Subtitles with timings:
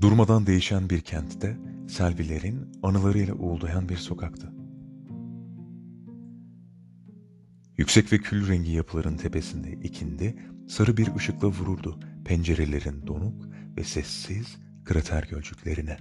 [0.00, 1.56] Durmadan değişen bir kentte,
[1.88, 4.52] Selvilerin anılarıyla uğuldayan bir sokaktı.
[7.78, 10.36] Yüksek ve kül rengi yapıların tepesinde ikindi,
[10.68, 15.96] sarı bir ışıkla vururdu pencerelerin donuk ve sessiz krater gölcüklerine.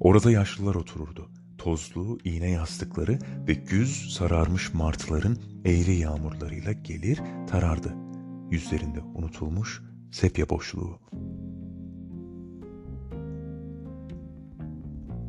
[0.00, 1.30] Orada yaşlılar otururdu.
[1.58, 3.18] Tozlu iğne yastıkları
[3.48, 8.05] ve güz sararmış martıların eğri yağmurlarıyla gelir tarardı.
[8.50, 9.82] Yüzlerinde unutulmuş
[10.12, 10.98] sepya boşluğu.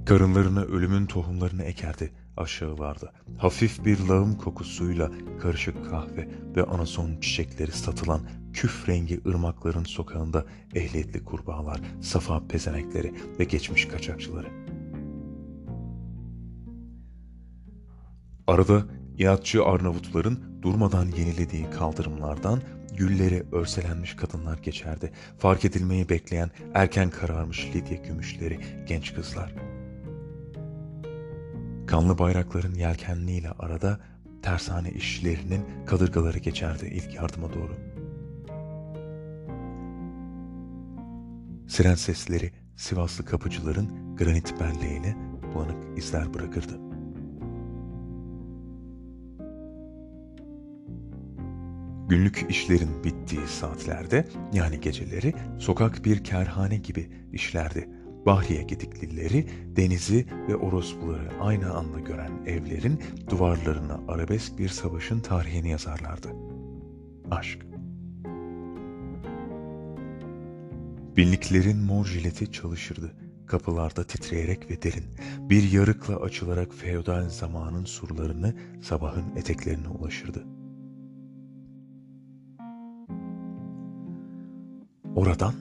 [0.05, 3.11] Karınlarına ölümün tohumlarını ekerdi aşağılarda.
[3.37, 8.21] Hafif bir lağım kokusuyla karışık kahve ve anason çiçekleri satılan
[8.53, 10.45] küf rengi ırmakların sokağında
[10.75, 14.47] ehliyetli kurbağalar, safa pezemekleri ve geçmiş kaçakçıları.
[18.47, 18.85] Arada
[19.17, 22.61] inatçı Arnavutların durmadan yenilediği kaldırımlardan
[22.97, 25.11] gülleri örselenmiş kadınlar geçerdi.
[25.37, 29.53] Fark edilmeyi bekleyen erken kararmış Lidya gümüşleri, genç kızlar.
[31.87, 33.99] Kanlı bayrakların yelkenliğiyle arada
[34.41, 37.77] tersane işçilerinin kadırgaları geçerdi ilk yardıma doğru.
[41.67, 45.15] Siren sesleri Sivaslı kapıcıların granit belleğine
[45.53, 46.86] bulanık izler bırakırdı.
[52.07, 57.89] Günlük işlerin bittiği saatlerde yani geceleri sokak bir kerhane gibi işlerdi.
[58.25, 66.27] Bahriye gediklileri denizi ve orospuları aynı anda gören evlerin duvarlarına arabesk bir savaşın tarihini yazarlardı.
[67.31, 67.65] Aşk.
[71.17, 73.13] Binliklerin mor jileti çalışırdı.
[73.47, 75.05] Kapılarda titreyerek ve derin,
[75.39, 80.56] bir yarıkla açılarak feodal zamanın surlarını sabahın eteklerine ulaşırdı.
[85.17, 85.53] Oradan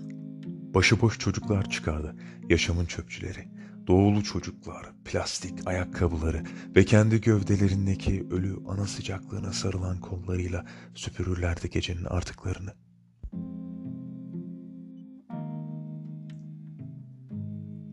[0.74, 2.16] başıboş çocuklar çıkardı,
[2.48, 3.48] yaşamın çöpçüleri,
[3.86, 6.42] doğulu çocuklar, plastik ayakkabıları
[6.76, 12.70] ve kendi gövdelerindeki ölü ana sıcaklığına sarılan kollarıyla süpürürlerdi gecenin artıklarını.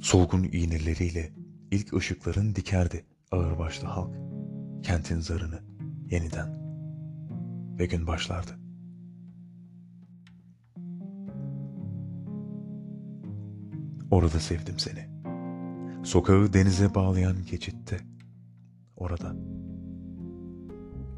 [0.01, 1.34] Solgun iğneleriyle
[1.72, 4.16] ilk ışıkların dikerdi ağırbaşlı halk,
[4.84, 5.59] kentin zarını
[6.09, 6.47] yeniden
[7.80, 8.62] ve gün başlardı.
[14.13, 15.07] Orada sevdim seni.
[16.06, 17.97] Sokağı denize bağlayan geçitte.
[18.96, 19.35] Orada.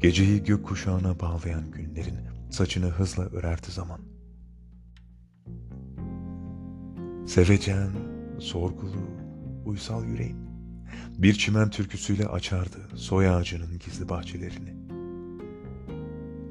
[0.00, 2.16] Geceyi gök kuşağına bağlayan günlerin
[2.50, 4.00] saçını hızla örerdi zaman.
[7.26, 7.90] Sevecen,
[8.38, 9.10] sorgulu,
[9.66, 10.38] uysal yüreğin
[11.18, 14.74] bir çimen türküsüyle açardı soy ağacının gizli bahçelerini.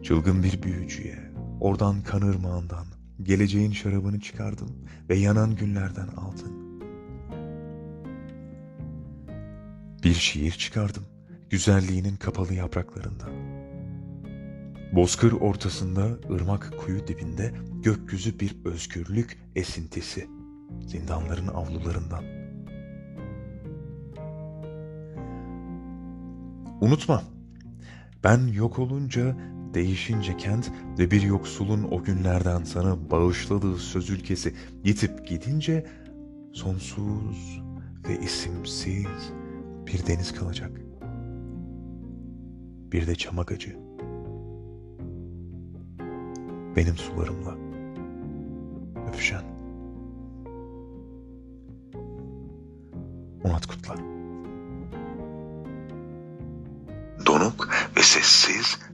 [0.04, 1.32] Çılgın bir büyücüye,
[1.62, 2.86] oradan kanırmağından,
[3.24, 4.70] Geleceğin şarabını çıkardım
[5.10, 6.66] ve yanan günlerden aldın.
[10.04, 11.04] Bir şiir çıkardım
[11.50, 13.32] güzelliğinin kapalı yapraklarından.
[14.94, 17.54] Bozkır ortasında ırmak kuyu dibinde
[17.84, 20.28] gökyüzü bir özgürlük esintisi
[20.88, 22.24] zindanların avlularından.
[26.82, 27.24] Unutma,
[28.24, 29.38] ben yok olunca
[29.76, 34.54] değişince kent ve bir yoksulun o günlerden sana bağışladığı söz ülkesi
[34.84, 35.86] yitip gidince
[36.54, 37.62] sonsuz
[38.10, 39.34] ve isimsiz
[39.88, 40.82] bir deniz kalacak.
[42.92, 43.76] Bir de çam agacı.
[46.76, 47.56] Benim sularımla
[49.10, 49.44] öpüşen.
[53.44, 53.98] Onat Kutlar.
[57.26, 58.85] Donuk ve sessiz